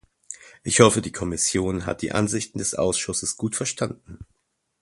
Ich 0.63 0.79
hoffe, 0.79 1.03
die 1.03 1.11
Kommission 1.11 1.85
hat 1.85 2.01
die 2.01 2.11
Ansichten 2.11 2.57
des 2.57 2.73
Ausschusses 2.73 3.37
gut 3.37 3.55
verstanden. 3.55 4.25